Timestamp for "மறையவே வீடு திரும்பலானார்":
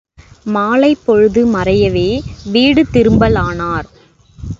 1.47-3.87